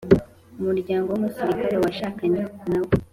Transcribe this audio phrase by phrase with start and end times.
[0.59, 2.91] umuryango w umusirikare uwashakanye nawe